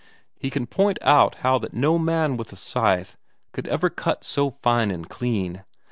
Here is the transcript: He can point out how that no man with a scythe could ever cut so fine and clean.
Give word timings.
He 0.35 0.49
can 0.49 0.65
point 0.65 0.97
out 1.03 1.35
how 1.45 1.59
that 1.59 1.75
no 1.75 1.99
man 1.99 2.35
with 2.35 2.51
a 2.51 2.55
scythe 2.55 3.17
could 3.53 3.67
ever 3.67 3.91
cut 3.91 4.23
so 4.23 4.49
fine 4.49 4.89
and 4.89 5.07
clean. 5.07 5.63